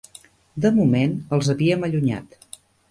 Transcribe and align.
De 0.65 0.71
moment, 0.79 1.15
els 1.39 1.53
havíem 1.57 1.89
allunyat. 1.91 2.45